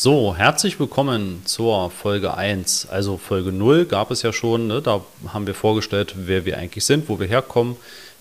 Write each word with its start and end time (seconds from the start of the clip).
So, 0.00 0.36
herzlich 0.36 0.78
willkommen 0.78 1.42
zur 1.44 1.90
Folge 1.90 2.34
1. 2.34 2.86
Also 2.88 3.16
Folge 3.16 3.50
0 3.50 3.84
gab 3.84 4.12
es 4.12 4.22
ja 4.22 4.32
schon. 4.32 4.68
Ne? 4.68 4.80
Da 4.80 5.00
haben 5.32 5.48
wir 5.48 5.56
vorgestellt, 5.56 6.14
wer 6.16 6.44
wir 6.44 6.56
eigentlich 6.56 6.84
sind, 6.84 7.08
wo 7.08 7.18
wir 7.18 7.26
herkommen, 7.26 7.74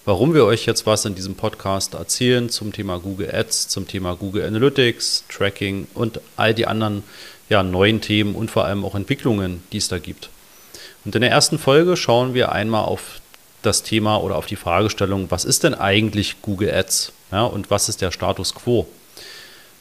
warum 0.04 0.34
wir 0.34 0.46
euch 0.46 0.66
jetzt 0.66 0.88
was 0.88 1.06
in 1.06 1.14
diesem 1.14 1.36
Podcast 1.36 1.94
erzählen 1.94 2.50
zum 2.50 2.74
Thema 2.74 2.98
Google 2.98 3.30
Ads, 3.32 3.68
zum 3.68 3.88
Thema 3.88 4.16
Google 4.16 4.48
Analytics, 4.48 5.26
Tracking 5.30 5.86
und 5.94 6.20
all 6.36 6.56
die 6.56 6.66
anderen 6.66 7.04
ja, 7.48 7.62
neuen 7.62 8.02
Themen 8.02 8.34
und 8.34 8.50
vor 8.50 8.66
allem 8.66 8.84
auch 8.84 8.96
Entwicklungen, 8.96 9.62
die 9.72 9.78
es 9.78 9.88
da 9.88 10.00
gibt. 10.00 10.32
Und 11.06 11.14
in 11.14 11.22
der 11.22 11.30
ersten 11.30 11.60
Folge 11.60 11.96
schauen 11.96 12.34
wir 12.34 12.54
einmal 12.54 12.86
auf 12.86 13.22
das 13.62 13.84
Thema 13.84 14.18
oder 14.18 14.38
auf 14.38 14.48
die 14.48 14.56
Fragestellung, 14.56 15.30
was 15.30 15.46
ist 15.46 15.64
denn 15.64 15.76
eigentlich 15.76 16.42
Google 16.42 16.74
Ads 16.74 17.12
ja, 17.32 17.44
und 17.44 17.70
was 17.70 17.88
ist 17.88 18.02
der 18.02 18.10
Status 18.10 18.56
quo? 18.56 18.88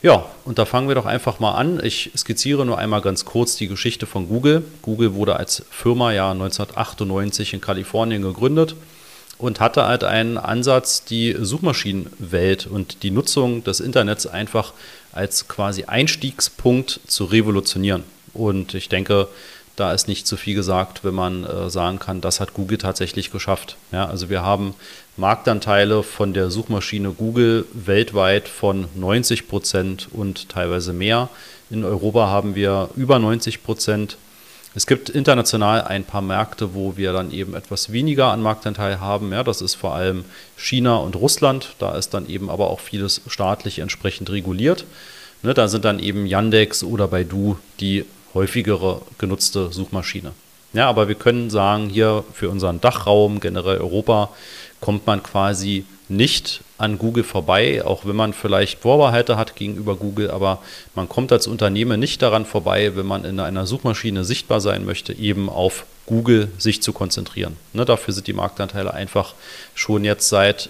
Ja, 0.02 0.26
und 0.44 0.58
da 0.58 0.66
fangen 0.66 0.88
wir 0.88 0.94
doch 0.94 1.06
einfach 1.06 1.40
mal 1.40 1.54
an. 1.54 1.82
Ich 1.82 2.10
skizziere 2.16 2.66
nur 2.66 2.78
einmal 2.78 3.00
ganz 3.00 3.24
kurz 3.24 3.56
die 3.56 3.66
Geschichte 3.66 4.06
von 4.06 4.28
Google. 4.28 4.62
Google 4.82 5.14
wurde 5.14 5.36
als 5.36 5.64
Firma 5.70 6.12
ja 6.12 6.30
1998 6.30 7.54
in 7.54 7.60
Kalifornien 7.60 8.22
gegründet 8.22 8.76
und 9.38 9.60
hatte 9.60 9.86
halt 9.86 10.04
einen 10.04 10.38
Ansatz, 10.38 11.04
die 11.04 11.36
Suchmaschinenwelt 11.38 12.66
und 12.66 13.02
die 13.02 13.10
Nutzung 13.10 13.64
des 13.64 13.80
Internets 13.80 14.26
einfach 14.26 14.72
als 15.12 15.48
quasi 15.48 15.84
Einstiegspunkt 15.84 17.00
zu 17.06 17.24
revolutionieren. 17.24 18.04
Und 18.32 18.74
ich 18.74 18.88
denke, 18.88 19.28
da 19.76 19.92
ist 19.92 20.08
nicht 20.08 20.26
zu 20.26 20.36
viel 20.36 20.54
gesagt, 20.54 21.04
wenn 21.04 21.14
man 21.14 21.44
äh, 21.44 21.70
sagen 21.70 21.98
kann, 21.98 22.20
das 22.20 22.40
hat 22.40 22.54
Google 22.54 22.78
tatsächlich 22.78 23.30
geschafft. 23.30 23.76
Ja, 23.92 24.06
also 24.06 24.30
wir 24.30 24.42
haben 24.42 24.74
Marktanteile 25.18 26.02
von 26.02 26.34
der 26.34 26.50
Suchmaschine 26.50 27.10
Google 27.10 27.64
weltweit 27.72 28.48
von 28.48 28.86
90 28.94 29.48
Prozent 29.48 30.08
und 30.12 30.50
teilweise 30.50 30.92
mehr. 30.92 31.30
In 31.70 31.84
Europa 31.84 32.26
haben 32.26 32.54
wir 32.54 32.90
über 32.96 33.18
90 33.18 33.62
Prozent. 33.62 34.18
Es 34.74 34.86
gibt 34.86 35.08
international 35.08 35.80
ein 35.80 36.04
paar 36.04 36.20
Märkte, 36.20 36.74
wo 36.74 36.98
wir 36.98 37.14
dann 37.14 37.30
eben 37.30 37.54
etwas 37.54 37.92
weniger 37.92 38.30
an 38.30 38.42
Marktanteil 38.42 39.00
haben. 39.00 39.32
Ja, 39.32 39.42
das 39.42 39.62
ist 39.62 39.74
vor 39.74 39.94
allem 39.94 40.26
China 40.58 40.96
und 40.96 41.16
Russland. 41.16 41.76
Da 41.78 41.96
ist 41.96 42.12
dann 42.12 42.28
eben 42.28 42.50
aber 42.50 42.68
auch 42.68 42.80
vieles 42.80 43.22
staatlich 43.26 43.78
entsprechend 43.78 44.28
reguliert. 44.28 44.84
Ne, 45.42 45.54
da 45.54 45.68
sind 45.68 45.86
dann 45.86 45.98
eben 45.98 46.26
Yandex 46.26 46.84
oder 46.84 47.08
Baidu 47.08 47.56
die 47.80 48.04
häufigere 48.34 49.00
genutzte 49.16 49.72
Suchmaschine. 49.72 50.32
Ja, 50.76 50.90
aber 50.90 51.08
wir 51.08 51.14
können 51.14 51.48
sagen, 51.48 51.88
hier 51.88 52.22
für 52.34 52.50
unseren 52.50 52.82
Dachraum, 52.82 53.40
generell 53.40 53.78
Europa, 53.78 54.28
kommt 54.82 55.06
man 55.06 55.22
quasi 55.22 55.86
nicht 56.10 56.60
an 56.76 56.98
Google 56.98 57.24
vorbei, 57.24 57.82
auch 57.82 58.04
wenn 58.04 58.14
man 58.14 58.34
vielleicht 58.34 58.80
Vorbehalte 58.80 59.38
hat 59.38 59.56
gegenüber 59.56 59.96
Google, 59.96 60.30
aber 60.30 60.58
man 60.94 61.08
kommt 61.08 61.32
als 61.32 61.46
Unternehmen 61.46 61.98
nicht 61.98 62.20
daran 62.20 62.44
vorbei, 62.44 62.94
wenn 62.94 63.06
man 63.06 63.24
in 63.24 63.40
einer 63.40 63.66
Suchmaschine 63.66 64.22
sichtbar 64.22 64.60
sein 64.60 64.84
möchte, 64.84 65.14
eben 65.14 65.48
auf 65.48 65.86
Google 66.04 66.48
sich 66.58 66.82
zu 66.82 66.92
konzentrieren. 66.92 67.56
Ne, 67.72 67.86
dafür 67.86 68.12
sind 68.12 68.26
die 68.26 68.34
Marktanteile 68.34 68.92
einfach 68.92 69.32
schon 69.74 70.04
jetzt 70.04 70.28
seit 70.28 70.68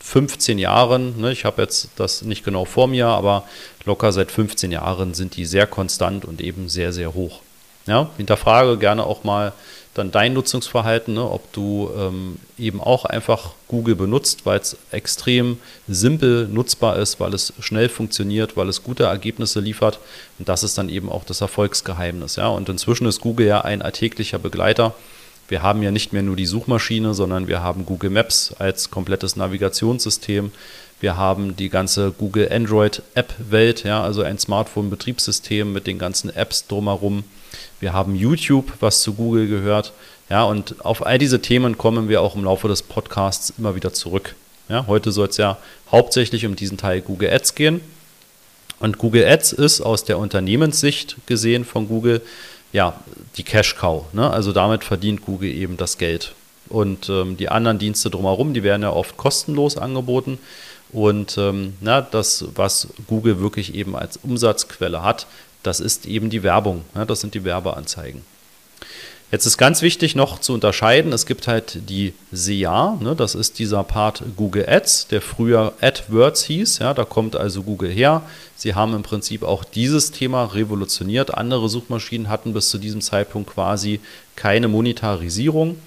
15 0.00 0.58
Jahren, 0.58 1.20
ne, 1.20 1.30
ich 1.30 1.44
habe 1.44 1.60
jetzt 1.60 1.90
das 1.96 2.22
nicht 2.22 2.42
genau 2.42 2.64
vor 2.64 2.88
mir, 2.88 3.08
aber 3.08 3.44
locker 3.84 4.12
seit 4.12 4.30
15 4.30 4.72
Jahren 4.72 5.12
sind 5.12 5.36
die 5.36 5.44
sehr 5.44 5.66
konstant 5.66 6.24
und 6.24 6.40
eben 6.40 6.70
sehr, 6.70 6.94
sehr 6.94 7.12
hoch. 7.12 7.42
Ja, 7.86 8.10
hinterfrage 8.16 8.78
gerne 8.78 9.04
auch 9.04 9.24
mal 9.24 9.52
dann 9.94 10.10
dein 10.10 10.32
Nutzungsverhalten, 10.32 11.14
ne, 11.14 11.30
ob 11.30 11.52
du 11.52 11.90
ähm, 11.98 12.38
eben 12.58 12.80
auch 12.80 13.04
einfach 13.04 13.50
Google 13.68 13.94
benutzt, 13.94 14.46
weil 14.46 14.58
es 14.58 14.76
extrem 14.90 15.58
simpel 15.86 16.48
nutzbar 16.48 16.96
ist, 16.96 17.20
weil 17.20 17.34
es 17.34 17.52
schnell 17.60 17.90
funktioniert, 17.90 18.56
weil 18.56 18.70
es 18.70 18.82
gute 18.82 19.04
Ergebnisse 19.04 19.60
liefert. 19.60 19.98
Und 20.38 20.48
das 20.48 20.62
ist 20.62 20.78
dann 20.78 20.88
eben 20.88 21.10
auch 21.10 21.24
das 21.24 21.42
Erfolgsgeheimnis. 21.42 22.36
Ja. 22.36 22.48
Und 22.48 22.70
inzwischen 22.70 23.06
ist 23.06 23.20
Google 23.20 23.46
ja 23.46 23.60
ein 23.60 23.82
alltäglicher 23.82 24.38
Begleiter 24.38 24.94
wir 25.52 25.62
haben 25.62 25.82
ja 25.82 25.90
nicht 25.90 26.14
mehr 26.14 26.22
nur 26.22 26.34
die 26.34 26.46
Suchmaschine, 26.46 27.12
sondern 27.12 27.46
wir 27.46 27.62
haben 27.62 27.84
Google 27.84 28.08
Maps 28.08 28.54
als 28.58 28.90
komplettes 28.90 29.36
Navigationssystem. 29.36 30.50
Wir 30.98 31.18
haben 31.18 31.56
die 31.56 31.68
ganze 31.68 32.12
Google 32.12 32.50
Android 32.50 33.02
App-Welt, 33.14 33.84
ja, 33.84 34.02
also 34.02 34.22
ein 34.22 34.38
Smartphone-Betriebssystem 34.38 35.70
mit 35.70 35.86
den 35.86 35.98
ganzen 35.98 36.34
Apps 36.34 36.66
drumherum. 36.68 37.24
Wir 37.80 37.92
haben 37.92 38.14
YouTube, 38.14 38.72
was 38.80 39.02
zu 39.02 39.14
Google 39.14 39.48
gehört. 39.48 39.92
Ja, 40.30 40.44
und 40.44 40.84
auf 40.84 41.04
all 41.04 41.18
diese 41.18 41.42
Themen 41.42 41.76
kommen 41.76 42.08
wir 42.08 42.22
auch 42.22 42.34
im 42.34 42.44
Laufe 42.44 42.68
des 42.68 42.82
Podcasts 42.82 43.52
immer 43.58 43.74
wieder 43.74 43.92
zurück. 43.92 44.34
Ja, 44.68 44.86
heute 44.86 45.12
soll 45.12 45.28
es 45.28 45.36
ja 45.36 45.58
hauptsächlich 45.90 46.46
um 46.46 46.56
diesen 46.56 46.78
Teil 46.78 47.00
Google 47.00 47.30
Ads 47.30 47.54
gehen. 47.54 47.80
Und 48.80 48.98
Google 48.98 49.26
Ads 49.26 49.52
ist 49.52 49.80
aus 49.80 50.04
der 50.04 50.18
Unternehmenssicht 50.18 51.16
gesehen 51.26 51.64
von 51.64 51.88
Google 51.88 52.22
ja, 52.72 52.98
die 53.36 53.42
Cash 53.42 53.76
Cow. 53.76 54.06
Ne? 54.12 54.28
Also 54.30 54.52
damit 54.52 54.84
verdient 54.84 55.22
Google 55.22 55.50
eben 55.50 55.76
das 55.76 55.98
Geld. 55.98 56.32
Und 56.68 57.08
ähm, 57.08 57.36
die 57.36 57.48
anderen 57.48 57.78
Dienste 57.78 58.08
drumherum, 58.08 58.54
die 58.54 58.62
werden 58.62 58.82
ja 58.82 58.90
oft 58.90 59.16
kostenlos 59.16 59.76
angeboten. 59.76 60.38
Und 60.90 61.36
ähm, 61.38 61.74
na, 61.80 62.00
das, 62.00 62.44
was 62.54 62.88
Google 63.06 63.40
wirklich 63.40 63.74
eben 63.74 63.94
als 63.94 64.18
Umsatzquelle 64.18 65.02
hat, 65.02 65.26
das 65.62 65.80
ist 65.80 66.06
eben 66.06 66.30
die 66.30 66.42
Werbung. 66.42 66.84
Ja? 66.94 67.04
Das 67.04 67.20
sind 67.20 67.34
die 67.34 67.44
Werbeanzeigen. 67.44 68.22
Jetzt 69.32 69.46
ist 69.46 69.56
ganz 69.56 69.80
wichtig 69.80 70.14
noch 70.14 70.40
zu 70.40 70.52
unterscheiden, 70.52 71.10
es 71.14 71.24
gibt 71.24 71.48
halt 71.48 71.88
die 71.88 72.12
SEA, 72.32 72.98
ne, 73.00 73.16
das 73.16 73.34
ist 73.34 73.58
dieser 73.58 73.82
Part 73.82 74.22
Google 74.36 74.68
Ads, 74.68 75.06
der 75.06 75.22
früher 75.22 75.72
AdWords 75.80 76.44
hieß, 76.44 76.80
ja, 76.80 76.92
da 76.92 77.06
kommt 77.06 77.34
also 77.34 77.62
Google 77.62 77.90
her. 77.90 78.20
Sie 78.56 78.74
haben 78.74 78.94
im 78.94 79.02
Prinzip 79.02 79.42
auch 79.42 79.64
dieses 79.64 80.10
Thema 80.10 80.44
revolutioniert. 80.44 81.32
Andere 81.32 81.70
Suchmaschinen 81.70 82.28
hatten 82.28 82.52
bis 82.52 82.68
zu 82.68 82.76
diesem 82.76 83.00
Zeitpunkt 83.00 83.48
quasi 83.48 84.00
keine 84.36 84.68
Monetarisierung 84.68 85.78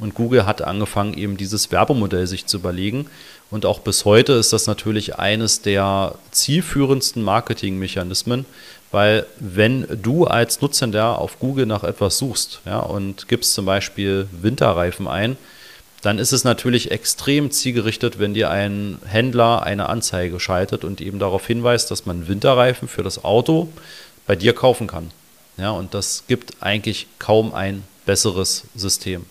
und 0.00 0.14
Google 0.14 0.46
hat 0.46 0.62
angefangen, 0.62 1.14
eben 1.14 1.36
dieses 1.36 1.70
Werbemodell 1.70 2.26
sich 2.26 2.46
zu 2.46 2.56
überlegen. 2.56 3.06
Und 3.50 3.66
auch 3.66 3.80
bis 3.80 4.04
heute 4.04 4.32
ist 4.34 4.52
das 4.52 4.66
natürlich 4.66 5.18
eines 5.18 5.62
der 5.62 6.14
zielführendsten 6.30 7.22
Marketingmechanismen, 7.22 8.46
weil 8.90 9.26
wenn 9.38 9.86
du 10.02 10.26
als 10.26 10.60
Nutzender 10.60 11.18
auf 11.18 11.38
Google 11.38 11.66
nach 11.66 11.84
etwas 11.84 12.18
suchst 12.18 12.60
ja, 12.66 12.80
und 12.80 13.28
gibst 13.28 13.54
zum 13.54 13.64
Beispiel 13.64 14.26
Winterreifen 14.32 15.06
ein, 15.06 15.36
dann 16.02 16.18
ist 16.18 16.32
es 16.32 16.44
natürlich 16.44 16.90
extrem 16.90 17.50
zielgerichtet, 17.50 18.18
wenn 18.18 18.34
dir 18.34 18.50
ein 18.50 18.98
Händler 19.04 19.62
eine 19.62 19.88
Anzeige 19.88 20.40
schaltet 20.40 20.82
und 20.84 21.00
eben 21.00 21.18
darauf 21.18 21.46
hinweist, 21.46 21.90
dass 21.90 22.06
man 22.06 22.26
Winterreifen 22.26 22.88
für 22.88 23.02
das 23.02 23.22
Auto 23.22 23.68
bei 24.26 24.34
dir 24.34 24.54
kaufen 24.54 24.86
kann. 24.86 25.10
Ja, 25.56 25.70
und 25.72 25.92
das 25.92 26.24
gibt 26.26 26.54
eigentlich 26.60 27.06
kaum 27.18 27.52
ein 27.52 27.84
besseres 28.06 28.64
System. 28.74 29.26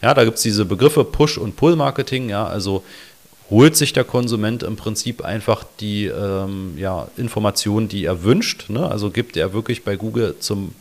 Ja, 0.00 0.14
da 0.14 0.24
gibt 0.24 0.38
es 0.38 0.42
diese 0.42 0.64
Begriffe 0.64 1.04
Push- 1.04 1.38
und 1.38 1.56
Pull-Marketing, 1.56 2.30
ja, 2.30 2.46
also 2.46 2.84
holt 3.50 3.76
sich 3.76 3.92
der 3.92 4.04
Konsument 4.04 4.62
im 4.62 4.76
Prinzip 4.76 5.24
einfach 5.24 5.64
die 5.80 6.06
ähm, 6.06 6.74
ja, 6.76 7.08
Informationen, 7.16 7.88
die 7.88 8.04
er 8.04 8.22
wünscht. 8.22 8.68
Ne? 8.68 8.88
Also 8.88 9.10
gibt 9.10 9.36
er 9.36 9.52
wirklich 9.52 9.84
bei 9.84 9.96
Google 9.96 10.36
zum 10.38 10.74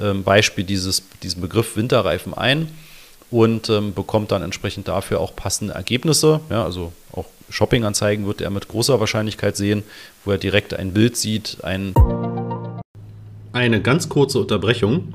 ähm, 0.00 0.24
Beispiel 0.24 0.64
dieses, 0.64 1.02
diesen 1.22 1.42
Begriff 1.42 1.76
Winterreifen 1.76 2.34
ein 2.34 2.68
und 3.30 3.68
ähm, 3.68 3.92
bekommt 3.92 4.30
dann 4.30 4.42
entsprechend 4.42 4.88
dafür 4.88 5.20
auch 5.20 5.34
passende 5.34 5.74
Ergebnisse. 5.74 6.40
Ja, 6.48 6.64
also 6.64 6.92
auch 7.12 7.26
Shopping-Anzeigen 7.50 8.26
wird 8.26 8.40
er 8.40 8.50
mit 8.50 8.68
großer 8.68 8.98
Wahrscheinlichkeit 8.98 9.56
sehen, 9.56 9.82
wo 10.24 10.30
er 10.32 10.38
direkt 10.38 10.74
ein 10.74 10.92
Bild 10.92 11.16
sieht. 11.16 11.58
Ein 11.62 11.94
Eine 13.52 13.82
ganz 13.82 14.08
kurze 14.08 14.40
Unterbrechung. 14.40 15.14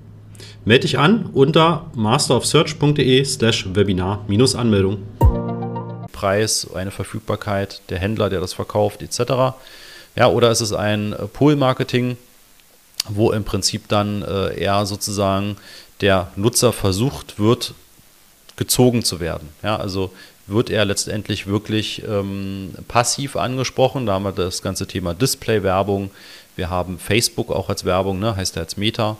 Melde 0.63 0.81
dich 0.81 0.99
an 0.99 1.25
unter 1.33 1.89
masterofsearch.de 1.95 3.25
slash 3.25 3.65
Webinar-Anmeldung. 3.73 4.99
Preis, 6.11 6.67
eine 6.75 6.91
Verfügbarkeit, 6.91 7.81
der 7.89 7.97
Händler, 7.97 8.29
der 8.29 8.41
das 8.41 8.53
verkauft, 8.53 9.01
etc. 9.01 9.55
Ja, 10.15 10.27
oder 10.27 10.51
ist 10.51 10.61
es 10.61 10.71
ein 10.71 11.13
äh, 11.13 11.25
Pool-Marketing, 11.25 12.15
wo 13.09 13.31
im 13.31 13.43
Prinzip 13.43 13.87
dann 13.87 14.21
äh, 14.21 14.55
eher 14.55 14.85
sozusagen 14.85 15.57
der 16.01 16.31
Nutzer 16.35 16.73
versucht 16.73 17.39
wird, 17.39 17.73
gezogen 18.55 19.03
zu 19.03 19.19
werden. 19.19 19.49
Ja, 19.63 19.77
also 19.77 20.11
wird 20.45 20.69
er 20.69 20.85
letztendlich 20.85 21.47
wirklich 21.47 22.03
ähm, 22.07 22.75
passiv 22.87 23.35
angesprochen. 23.35 24.05
Da 24.05 24.13
haben 24.13 24.25
wir 24.25 24.31
das 24.31 24.61
ganze 24.61 24.85
Thema 24.85 25.15
Display-Werbung. 25.15 26.11
Wir 26.55 26.69
haben 26.69 26.99
Facebook 26.99 27.49
auch 27.49 27.69
als 27.69 27.83
Werbung, 27.83 28.19
ne, 28.19 28.35
heißt 28.35 28.57
ja 28.57 28.61
als 28.61 28.77
Meta. 28.77 29.17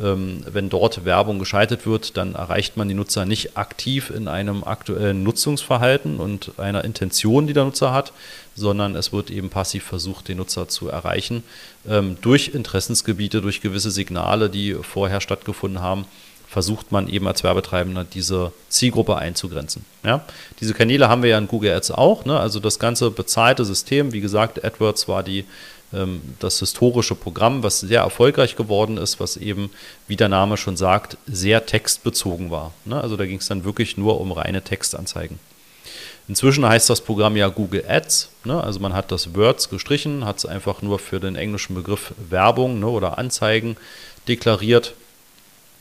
Ähm, 0.00 0.42
wenn 0.50 0.68
dort 0.68 1.04
Werbung 1.04 1.38
geschaltet 1.38 1.86
wird, 1.86 2.16
dann 2.16 2.34
erreicht 2.34 2.76
man 2.76 2.88
die 2.88 2.94
Nutzer 2.94 3.26
nicht 3.26 3.56
aktiv 3.56 4.10
in 4.10 4.28
einem 4.28 4.64
aktuellen 4.64 5.22
Nutzungsverhalten 5.22 6.18
und 6.18 6.58
einer 6.58 6.84
Intention, 6.84 7.46
die 7.46 7.52
der 7.52 7.64
Nutzer 7.64 7.92
hat, 7.92 8.12
sondern 8.54 8.96
es 8.96 9.12
wird 9.12 9.30
eben 9.30 9.50
passiv 9.50 9.84
versucht, 9.84 10.28
den 10.28 10.38
Nutzer 10.38 10.68
zu 10.68 10.88
erreichen 10.88 11.42
ähm, 11.88 12.16
durch 12.20 12.48
Interessensgebiete, 12.54 13.40
durch 13.40 13.60
gewisse 13.60 13.90
Signale, 13.90 14.48
die 14.48 14.74
vorher 14.74 15.20
stattgefunden 15.20 15.80
haben 15.82 16.06
versucht 16.52 16.92
man 16.92 17.08
eben 17.08 17.26
als 17.26 17.42
Werbetreibender 17.42 18.04
diese 18.04 18.52
Zielgruppe 18.68 19.16
einzugrenzen. 19.16 19.86
Ja? 20.04 20.22
Diese 20.60 20.74
Kanäle 20.74 21.08
haben 21.08 21.22
wir 21.22 21.30
ja 21.30 21.38
in 21.38 21.48
Google 21.48 21.72
Ads 21.72 21.92
auch. 21.92 22.26
Ne? 22.26 22.38
Also 22.38 22.60
das 22.60 22.78
ganze 22.78 23.10
bezahlte 23.10 23.64
System, 23.64 24.12
wie 24.12 24.20
gesagt, 24.20 24.62
AdWords 24.62 25.08
war 25.08 25.22
die, 25.22 25.46
das 26.40 26.58
historische 26.58 27.14
Programm, 27.14 27.62
was 27.62 27.80
sehr 27.80 28.00
erfolgreich 28.00 28.56
geworden 28.56 28.96
ist, 28.96 29.20
was 29.20 29.36
eben, 29.36 29.70
wie 30.08 30.16
der 30.16 30.28
Name 30.28 30.56
schon 30.56 30.76
sagt, 30.76 31.18
sehr 31.26 31.66
textbezogen 31.66 32.50
war. 32.50 32.72
Ne? 32.84 33.00
Also 33.00 33.16
da 33.16 33.26
ging 33.26 33.38
es 33.38 33.48
dann 33.48 33.64
wirklich 33.64 33.96
nur 33.96 34.20
um 34.20 34.32
reine 34.32 34.62
Textanzeigen. 34.62 35.38
Inzwischen 36.28 36.66
heißt 36.66 36.88
das 36.88 37.00
Programm 37.00 37.36
ja 37.36 37.48
Google 37.48 37.84
Ads. 37.86 38.30
Ne? 38.44 38.62
Also 38.62 38.80
man 38.80 38.94
hat 38.94 39.12
das 39.12 39.34
Words 39.34 39.68
gestrichen, 39.68 40.24
hat 40.24 40.38
es 40.38 40.46
einfach 40.46 40.80
nur 40.80 40.98
für 40.98 41.20
den 41.20 41.36
englischen 41.36 41.74
Begriff 41.74 42.14
Werbung 42.30 42.80
ne, 42.80 42.86
oder 42.86 43.18
Anzeigen 43.18 43.76
deklariert 44.28 44.94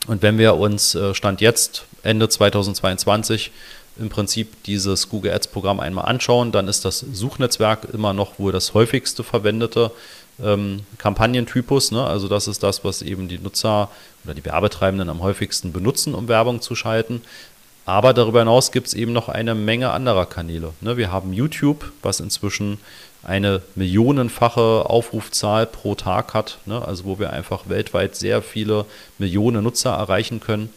und 0.08 0.22
wenn 0.22 0.38
wir 0.38 0.56
uns 0.56 0.96
äh, 0.96 1.14
Stand 1.14 1.42
jetzt, 1.42 1.86
Ende 2.04 2.28
2022, 2.28 3.52
im 4.00 4.10
Prinzip 4.10 4.64
dieses 4.64 5.10
Google 5.10 5.34
Ads 5.34 5.48
Programm 5.48 5.80
einmal 5.80 6.06
anschauen, 6.06 6.52
dann 6.52 6.68
ist 6.68 6.86
das 6.86 7.00
Suchnetzwerk 7.00 7.88
immer 7.94 8.14
noch 8.14 8.40
wohl 8.40 8.52
das 8.52 8.74
häufigste 8.74 9.24
verwendete 9.24 9.92
ähm, 10.44 10.82
Kampagnentypus. 10.98 11.92
Ne? 11.92 12.04
Also 12.04 12.28
das 12.28 12.48
ist 12.48 12.64
das, 12.64 12.84
was 12.84 13.02
eben 13.02 13.28
die 13.28 13.38
Nutzer 13.38 13.90
oder 14.24 14.34
die 14.34 14.46
Werbetreibenden 14.46 15.10
am 15.10 15.22
häufigsten 15.22 15.72
benutzen, 15.72 16.16
um 16.16 16.28
Werbung 16.28 16.62
zu 16.62 16.76
schalten. 16.76 17.22
Aber 17.86 18.14
darüber 18.14 18.40
hinaus 18.40 18.72
gibt 18.72 18.88
es 18.88 18.94
eben 18.94 19.12
noch 19.12 19.28
eine 19.28 19.56
Menge 19.56 19.92
anderer 19.92 20.26
Kanäle. 20.26 20.74
Ne? 20.82 20.98
Wir 20.98 21.12
haben 21.12 21.34
YouTube, 21.34 21.92
was 22.02 22.20
inzwischen 22.20 22.78
eine 23.24 23.62
millionenfache 23.76 24.86
Aufrufzahl 24.90 25.68
pro 25.68 25.96
Tag 25.96 26.34
hat, 26.34 26.58
ne? 26.66 26.84
also 26.84 27.06
wo 27.06 27.20
wir 27.20 27.32
einfach 27.32 27.70
weltweit 27.70 28.16
sehr 28.16 28.42
viele 28.42 28.86
Millionen 29.18 29.64
Nutzer 29.64 29.92
erreichen 29.92 30.40
können. 30.40 30.70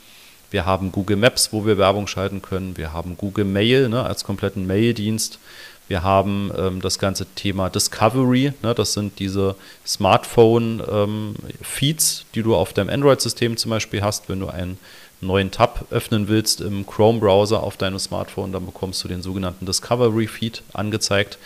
Wir 0.55 0.65
haben 0.67 0.93
Google 0.93 1.17
Maps, 1.17 1.53
wo 1.53 1.67
wir 1.67 1.79
Werbung 1.79 2.07
schalten 2.07 2.41
können. 2.41 2.77
Wir 2.77 2.93
haben 2.93 3.17
Google 3.17 3.45
Mail 3.45 3.89
ne, 3.89 4.05
als 4.05 4.23
kompletten 4.23 4.69
Maildienst. 4.69 5.41
Wir 5.89 6.05
haben 6.05 6.53
ähm, 6.57 6.81
das 6.81 7.01
ganze 7.01 7.27
Thema 7.27 7.71
Discovery. 7.71 8.53
Ne, 8.63 8.73
das 8.73 8.93
sind 8.93 9.19
diese 9.19 9.57
Smartphone-Feeds, 9.85 12.21
ähm, 12.21 12.27
die 12.37 12.43
du 12.45 12.55
auf 12.55 12.73
deinem 12.73 12.89
Android-System 12.89 13.57
zum 13.57 13.73
Beispiel 13.73 14.03
hast. 14.03 14.29
Wenn 14.29 14.39
du 14.39 14.47
einen 14.47 14.79
neuen 15.21 15.51
Tab 15.51 15.87
öffnen 15.91 16.29
willst 16.29 16.61
im 16.61 16.87
Chrome-Browser 16.87 17.61
auf 17.61 17.77
deinem 17.77 17.99
Smartphone, 17.99 18.53
dann 18.53 18.65
bekommst 18.65 19.03
du 19.03 19.09
den 19.09 19.23
sogenannten 19.23 19.67
Discovery-Feed 19.67 20.63
angezeigt 20.73 21.37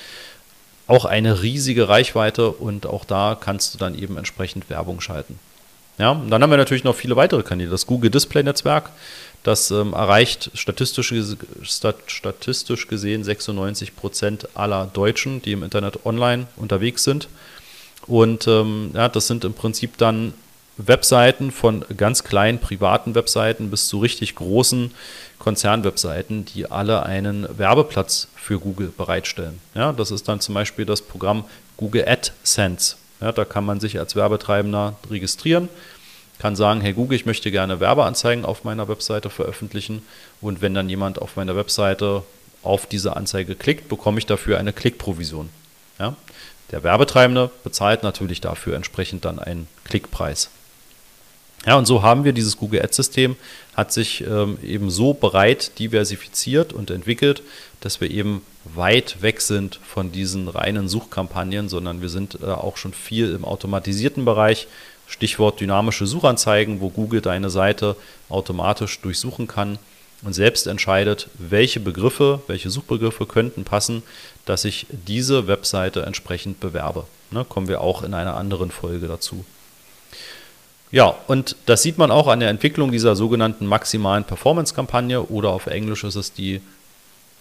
auch 0.87 1.05
eine 1.05 1.43
riesige 1.43 1.89
Reichweite 1.91 2.51
und 2.51 2.87
auch 2.87 3.05
da 3.05 3.37
kannst 3.39 3.75
du 3.75 3.79
dann 3.79 3.95
eben 3.97 4.17
entsprechend 4.17 4.71
Werbung 4.71 5.03
schalten. 5.03 5.39
Ja, 5.99 6.13
und 6.13 6.31
dann 6.31 6.43
haben 6.43 6.51
wir 6.51 6.57
natürlich 6.57 6.85
noch 6.85 6.95
viele 6.95 7.17
weitere 7.17 7.43
Kanäle. 7.43 7.71
Das 7.71 7.87
Google 7.87 8.11
Display 8.11 8.43
Netzwerk, 8.43 8.91
das 9.43 9.71
ähm, 9.71 9.93
erreicht 9.93 10.51
statistisch, 10.55 11.13
statistisch 11.63 12.89
gesehen 12.89 13.25
96 13.25 13.97
Prozent 13.97 14.49
aller 14.55 14.87
Deutschen, 14.87 15.43
die 15.43 15.53
im 15.53 15.63
Internet 15.63 16.07
online 16.07 16.47
unterwegs 16.57 17.05
sind. 17.05 17.29
Und 18.07 18.47
ähm, 18.47 18.91
ja, 18.95 19.09
das 19.09 19.27
sind 19.27 19.45
im 19.45 19.55
Prinzip 19.55 19.99
dann 19.99 20.35
Webseiten 20.79 21.51
von 21.51 21.85
ganz 21.97 22.23
kleinen 22.23 22.61
privaten 22.61 23.15
Webseiten 23.15 23.71
bis 23.71 23.89
zu 23.89 23.99
richtig 23.99 24.37
großen 24.37 24.93
Konzernwebseiten, 25.39 26.45
die 26.45 26.71
alle 26.71 27.03
einen 27.05 27.47
Werbeplatz 27.59 28.29
für 28.37 28.61
Google 28.61 28.93
bereitstellen. 28.97 29.61
Ja, 29.75 29.93
das 29.93 30.11
ist 30.11 30.29
dann 30.29 30.41
zum 30.41 30.55
Beispiel 30.55 30.85
das 30.85 31.03
Programm 31.03 31.45
Google 31.77 32.07
AdSense. 32.07 32.97
Ja, 33.21 33.33
da 33.33 33.45
kann 33.45 33.65
man 33.65 33.81
sich 33.81 33.99
als 33.99 34.15
Werbetreibender 34.15 34.97
registrieren, 35.11 35.69
kann 36.39 36.55
sagen, 36.55 36.81
hey 36.81 36.93
Google, 36.93 37.17
ich 37.17 37.27
möchte 37.27 37.51
gerne 37.51 37.81
Werbeanzeigen 37.81 38.45
auf 38.45 38.65
meiner 38.65 38.89
Webseite 38.89 39.29
veröffentlichen 39.29 40.03
und 40.41 40.61
wenn 40.61 40.75
dann 40.75 40.89
jemand 40.89 41.21
auf 41.21 41.37
meiner 41.37 41.57
Webseite 41.57 42.23
auf 42.63 42.87
diese 42.87 43.17
Anzeige 43.17 43.55
klickt, 43.55 43.89
bekomme 43.89 44.19
ich 44.19 44.27
dafür 44.27 44.59
eine 44.59 44.73
Klickprovision. 44.73 45.49
Ja? 45.99 46.15
Der 46.71 46.83
Werbetreibende 46.83 47.51
bezahlt 47.65 48.03
natürlich 48.03 48.41
dafür 48.41 48.77
entsprechend 48.77 49.25
dann 49.25 49.39
einen 49.39 49.69
Klickpreis. 49.85 50.51
Ja, 51.67 51.77
und 51.77 51.87
so 51.87 52.03
haben 52.03 52.25
wir 52.25 52.33
dieses 52.33 52.57
Google 52.57 52.83
Ads-System, 52.83 53.37
hat 53.75 53.93
sich 53.93 54.23
ähm, 54.23 54.59
eben 54.63 54.91
so 54.91 55.13
breit 55.13 55.79
diversifiziert 55.79 56.73
und 56.73 56.91
entwickelt, 56.91 57.43
dass 57.81 58.01
wir 58.01 58.11
eben 58.11 58.43
weit 58.65 59.23
weg 59.23 59.41
sind 59.41 59.81
von 59.85 60.13
diesen 60.13 60.49
reinen 60.49 60.89
Suchkampagnen, 60.89 61.69
sondern 61.69 62.01
wir 62.01 62.09
sind 62.09 62.39
äh, 62.43 62.47
auch 62.47 62.77
schon 62.77 62.93
viel 62.93 63.35
im 63.35 63.45
automatisierten 63.45 64.25
Bereich. 64.25 64.69
Stichwort 65.07 65.61
dynamische 65.61 66.07
Suchanzeigen, 66.07 66.81
wo 66.81 66.91
Google 66.91 67.23
deine 67.23 67.51
Seite 67.51 67.97
automatisch 68.29 69.01
durchsuchen 69.01 69.47
kann 69.47 69.79
und 70.23 70.35
selbst 70.35 70.67
entscheidet, 70.67 71.29
welche 71.39 71.81
Begriffe, 71.81 72.41
welche 72.47 72.71
Suchbegriffe 72.71 73.25
könnten 73.25 73.65
passen, 73.65 74.03
dass 74.45 74.65
ich 74.65 74.87
diese 74.91 75.47
Webseite 75.47 76.03
entsprechend 76.03 76.61
bewerbe. 76.61 77.07
Ne, 77.31 77.45
kommen 77.45 77.69
wir 77.69 77.81
auch 77.81 78.03
in 78.03 78.15
einer 78.15 78.37
anderen 78.37 78.71
Folge 78.71 79.07
dazu. 79.09 79.45
Ja, 80.91 81.15
und 81.27 81.57
das 81.67 81.83
sieht 81.83 81.99
man 81.99 82.11
auch 82.11 82.29
an 82.29 82.41
der 82.41 82.49
Entwicklung 82.49 82.93
dieser 82.93 83.15
sogenannten 83.15 83.67
maximalen 83.67 84.25
Performance-Kampagne 84.25 85.23
oder 85.23 85.51
auf 85.51 85.67
Englisch 85.67 86.05
ist 86.05 86.15
es 86.15 86.33
die 86.33 86.61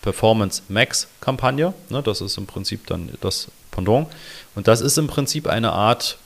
Performance 0.02 0.64
Max-Kampagne. 0.68 1.74
Ne, 1.90 2.04
das 2.04 2.22
ist 2.22 2.38
im 2.38 2.46
Prinzip 2.46 2.86
dann 2.88 3.10
das 3.22 3.48
Pendant. 3.72 4.08
Und 4.56 4.68
das 4.68 4.82
ist 4.82 4.98
im 4.98 5.08
Prinzip 5.08 5.48
eine 5.48 5.72
Art 5.72 6.18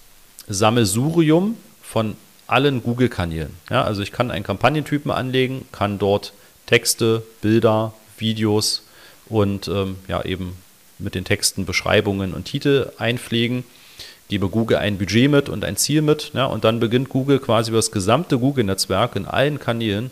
Sammelsurium 0.48 1.58
von 1.82 2.16
allen 2.48 2.84
Google-Kanälen. 2.84 3.56
Ja, 3.70 3.84
also 3.84 4.02
ich 4.02 4.12
kann 4.12 4.32
einen 4.32 4.44
Kampagnentypen 4.44 5.12
anlegen, 5.12 5.66
kann 5.72 6.00
dort 6.00 6.34
Texte, 6.66 7.24
Bilder, 7.42 7.94
Videos 8.18 8.84
und 9.28 9.68
ähm, 9.68 9.98
ja 10.08 10.24
eben 10.24 10.58
mit 11.00 11.16
den 11.16 11.26
Texten 11.26 11.66
Beschreibungen 11.66 12.34
und 12.34 12.46
Titel 12.46 12.92
einpflegen 12.98 13.64
gebe 14.32 14.48
Google 14.48 14.78
ein 14.78 14.98
Budget 14.98 15.30
mit 15.30 15.50
und 15.50 15.66
ein 15.66 15.76
Ziel 15.76 16.02
mit. 16.02 16.32
Ja, 16.34 16.46
und 16.46 16.64
dann 16.64 16.80
beginnt 16.80 17.10
Google 17.10 17.38
quasi 17.38 17.70
über 17.70 17.80
das 17.80 17.92
gesamte 17.92 18.40
Google-Netzwerk 18.40 19.18
in 19.18 19.26
allen 19.26 19.60
Kanälen 19.60 20.10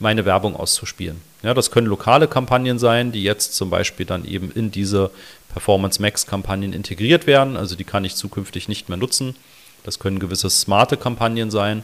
meine 0.00 0.24
Werbung 0.24 0.56
auszuspielen. 0.56 1.20
Ja, 1.42 1.52
das 1.52 1.70
können 1.70 1.86
lokale 1.86 2.28
Kampagnen 2.28 2.78
sein, 2.78 3.12
die 3.12 3.22
jetzt 3.22 3.54
zum 3.54 3.68
Beispiel 3.68 4.06
dann 4.06 4.24
eben 4.24 4.50
in 4.50 4.70
diese 4.70 5.10
Performance 5.52 6.00
Max-Kampagnen 6.00 6.72
integriert 6.72 7.26
werden. 7.26 7.58
Also 7.58 7.76
die 7.76 7.84
kann 7.84 8.06
ich 8.06 8.14
zukünftig 8.14 8.68
nicht 8.68 8.88
mehr 8.88 8.96
nutzen. 8.96 9.36
Das 9.84 9.98
können 9.98 10.18
gewisse 10.18 10.48
smarte 10.48 10.96
Kampagnen 10.96 11.50
sein. 11.50 11.82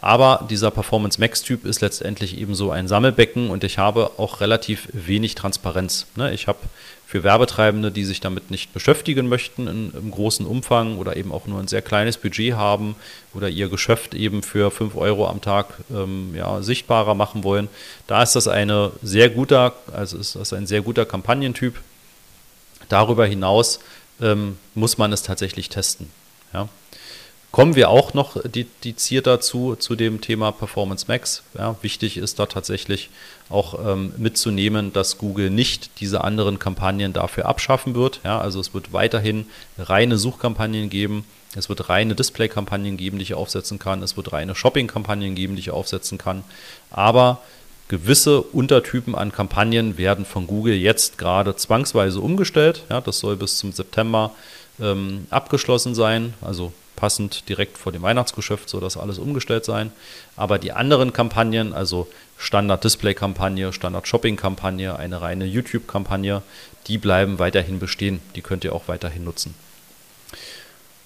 Aber 0.00 0.46
dieser 0.48 0.70
Performance 0.70 1.20
Max-Typ 1.20 1.64
ist 1.64 1.80
letztendlich 1.80 2.38
eben 2.38 2.54
so 2.54 2.70
ein 2.70 2.86
Sammelbecken 2.86 3.50
und 3.50 3.64
ich 3.64 3.78
habe 3.78 4.12
auch 4.16 4.40
relativ 4.40 4.88
wenig 4.92 5.34
Transparenz. 5.34 6.06
Ne? 6.14 6.32
Ich 6.32 6.46
habe 6.46 6.60
für 7.04 7.24
Werbetreibende, 7.24 7.90
die 7.90 8.04
sich 8.04 8.20
damit 8.20 8.50
nicht 8.50 8.72
beschäftigen 8.72 9.28
möchten 9.28 9.66
in, 9.66 9.92
im 9.94 10.10
großen 10.12 10.46
Umfang 10.46 10.98
oder 10.98 11.16
eben 11.16 11.32
auch 11.32 11.46
nur 11.46 11.58
ein 11.58 11.66
sehr 11.66 11.82
kleines 11.82 12.16
Budget 12.16 12.54
haben 12.54 12.94
oder 13.34 13.48
ihr 13.48 13.68
Geschäft 13.68 14.14
eben 14.14 14.42
für 14.42 14.70
5 14.70 14.94
Euro 14.94 15.26
am 15.26 15.40
Tag 15.40 15.66
ähm, 15.90 16.32
ja, 16.36 16.62
sichtbarer 16.62 17.14
machen 17.14 17.42
wollen, 17.42 17.68
da 18.06 18.22
ist 18.22 18.36
das 18.36 18.46
eine 18.46 18.92
sehr 19.02 19.30
guter, 19.30 19.74
also 19.92 20.16
ist 20.16 20.36
das 20.36 20.52
ein 20.52 20.66
sehr 20.66 20.82
guter 20.82 21.06
Kampagnentyp. 21.06 21.80
Darüber 22.88 23.26
hinaus 23.26 23.80
ähm, 24.20 24.58
muss 24.74 24.96
man 24.96 25.12
es 25.12 25.22
tatsächlich 25.22 25.70
testen. 25.70 26.10
Ja. 26.52 26.68
Kommen 27.50 27.76
wir 27.76 27.88
auch 27.88 28.12
noch 28.12 28.36
dediziert 28.42 29.26
dazu, 29.26 29.74
zu 29.74 29.96
dem 29.96 30.20
Thema 30.20 30.52
Performance 30.52 31.06
Max. 31.08 31.42
Ja, 31.56 31.76
wichtig 31.80 32.18
ist 32.18 32.38
da 32.38 32.44
tatsächlich 32.44 33.08
auch 33.48 33.78
ähm, 33.84 34.12
mitzunehmen, 34.18 34.92
dass 34.92 35.16
Google 35.16 35.48
nicht 35.48 35.98
diese 36.00 36.22
anderen 36.24 36.58
Kampagnen 36.58 37.14
dafür 37.14 37.46
abschaffen 37.46 37.94
wird. 37.94 38.20
Ja, 38.22 38.38
also 38.38 38.60
es 38.60 38.74
wird 38.74 38.92
weiterhin 38.92 39.46
reine 39.78 40.18
Suchkampagnen 40.18 40.90
geben. 40.90 41.24
Es 41.56 41.70
wird 41.70 41.88
reine 41.88 42.14
Display-Kampagnen 42.14 42.98
geben, 42.98 43.16
die 43.16 43.22
ich 43.22 43.34
aufsetzen 43.34 43.78
kann. 43.78 44.02
Es 44.02 44.18
wird 44.18 44.32
reine 44.32 44.54
Shopping-Kampagnen 44.54 45.34
geben, 45.34 45.56
die 45.56 45.60
ich 45.60 45.70
aufsetzen 45.70 46.18
kann. 46.18 46.44
Aber 46.90 47.40
gewisse 47.88 48.42
Untertypen 48.42 49.14
an 49.14 49.32
Kampagnen 49.32 49.96
werden 49.96 50.26
von 50.26 50.46
Google 50.46 50.74
jetzt 50.74 51.16
gerade 51.16 51.56
zwangsweise 51.56 52.20
umgestellt. 52.20 52.84
Ja, 52.90 53.00
das 53.00 53.20
soll 53.20 53.36
bis 53.36 53.56
zum 53.56 53.72
September 53.72 54.32
ähm, 54.78 55.26
abgeschlossen 55.30 55.94
sein. 55.94 56.34
Also 56.42 56.74
passend 56.98 57.48
direkt 57.48 57.78
vor 57.78 57.92
dem 57.92 58.02
Weihnachtsgeschäft, 58.02 58.68
soll 58.68 58.80
das 58.80 58.96
alles 58.96 59.18
umgestellt 59.18 59.64
sein. 59.64 59.92
Aber 60.36 60.58
die 60.58 60.72
anderen 60.72 61.12
Kampagnen, 61.12 61.72
also 61.72 62.08
Standard-Display-Kampagne, 62.38 63.72
Standard-Shopping-Kampagne, 63.72 64.96
eine 64.96 65.20
reine 65.20 65.44
YouTube-Kampagne, 65.44 66.42
die 66.88 66.98
bleiben 66.98 67.38
weiterhin 67.38 67.78
bestehen. 67.78 68.20
Die 68.34 68.42
könnt 68.42 68.64
ihr 68.64 68.74
auch 68.74 68.88
weiterhin 68.88 69.22
nutzen. 69.24 69.54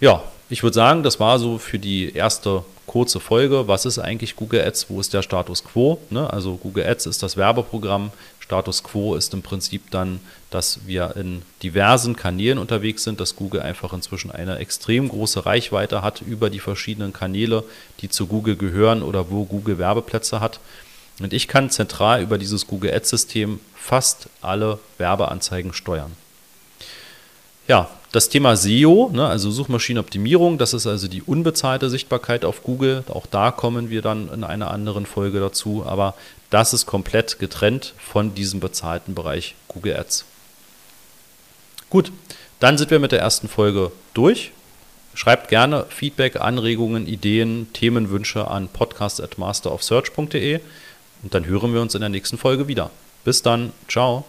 Ja, 0.01 0.23
ich 0.49 0.63
würde 0.63 0.75
sagen, 0.75 1.03
das 1.03 1.21
war 1.21 1.39
so 1.39 1.59
für 1.59 1.79
die 1.79 2.15
erste 2.15 2.65
kurze 2.87 3.21
Folge. 3.21 3.69
Was 3.69 3.87
ist 3.87 3.99
eigentlich 3.99 4.37
Google 4.37 4.63
Ads? 4.63 4.91
Wo 4.91 5.01
ist 5.01 5.15
der 5.15 5.23
Status 5.23 5.65
quo? 5.65 5.99
Ne? 6.11 6.31
Also 6.31 6.57
Google 6.57 6.87
Ads 6.87 7.07
ist 7.07 7.23
das 7.23 7.37
Werbeprogramm. 7.37 8.11
Status 8.53 8.83
quo 8.83 9.15
ist 9.15 9.33
im 9.33 9.41
Prinzip 9.41 9.91
dann, 9.91 10.21
dass 10.51 10.81
wir 10.87 11.17
in 11.17 11.41
diversen 11.63 12.17
Kanälen 12.17 12.59
unterwegs 12.59 13.03
sind, 13.03 13.19
dass 13.19 13.35
Google 13.35 13.63
einfach 13.63 13.95
inzwischen 13.95 14.31
eine 14.31 14.59
extrem 14.59 15.09
große 15.09 15.47
Reichweite 15.47 16.03
hat 16.03 16.21
über 16.21 16.51
die 16.51 16.59
verschiedenen 16.59 17.15
Kanäle, 17.15 17.65
die 18.01 18.11
zu 18.11 18.27
Google 18.27 18.57
gehören 18.57 19.03
oder 19.03 19.31
wo 19.31 19.45
Google 19.45 19.79
Werbeplätze 19.79 20.41
hat. 20.41 20.61
Und 21.19 21.33
ich 21.33 21.49
kann 21.49 21.71
zentral 21.71 22.21
über 22.21 22.37
dieses 22.37 22.67
Google 22.67 22.93
Ads-System 22.93 23.59
fast 23.75 24.29
alle 24.43 24.79
Werbeanzeigen 24.99 25.73
steuern. 25.73 26.13
Ja, 27.69 27.89
das 28.11 28.29
Thema 28.29 28.55
SEO, 28.57 29.09
ne, 29.15 29.27
also 29.27 29.51
Suchmaschinenoptimierung, 29.51 30.59
das 30.59 30.75
ist 30.75 30.87
also 30.87 31.09
die 31.09 31.23
unbezahlte 31.23 31.89
Sichtbarkeit 31.89 32.45
auf 32.45 32.63
Google. 32.63 33.05
Auch 33.09 33.25
da 33.25 33.51
kommen 33.51 33.89
wir 33.89 34.03
dann 34.03 34.29
in 34.31 34.45
einer 34.45 34.71
anderen 34.71 35.07
Folge 35.07 35.41
dazu. 35.41 35.85
Aber 35.87 36.15
das 36.53 36.75
ist 36.75 36.85
komplett 36.85 37.39
getrennt 37.39 37.95
von 37.99 38.35
diesem 38.35 38.61
bezahlten 38.61 39.15
Bereich 39.15 39.55
Google 39.69 39.97
Ads. 39.97 40.27
Gut, 41.89 42.13
dann 42.61 42.77
sind 42.77 42.91
wir 42.91 42.99
mit 42.99 43.13
der 43.13 43.21
ersten 43.21 43.49
Folge 43.49 43.91
durch. 44.13 44.53
Schreibt 45.15 45.49
gerne 45.49 45.87
Feedback, 45.89 46.37
Anregungen, 46.37 47.07
Ideen, 47.07 47.73
Themenwünsche 47.73 48.49
an 48.49 48.69
podcast@masterofsearch.de 48.69 50.61
und 51.23 51.35
dann 51.35 51.47
hören 51.47 51.73
wir 51.73 51.81
uns 51.81 51.95
in 51.95 52.01
der 52.01 52.11
nächsten 52.11 52.39
Folge 52.39 52.69
wieder. 52.69 52.91
Bis 53.25 53.43
dann, 53.43 53.73
ciao. 53.89 54.25